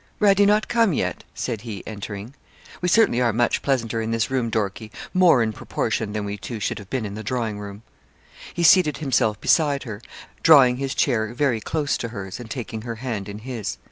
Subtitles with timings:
[0.19, 2.33] 'Radie not come yet?' said he entering.
[2.81, 6.59] 'We certainly are much pleasanter in this room, Dorkie, more, in proportion, than we two
[6.59, 7.83] should have been in the drawing room.'
[8.51, 10.01] He seated himself beside her,
[10.41, 13.77] drawing his chair very close to hers, and taking her hand in his.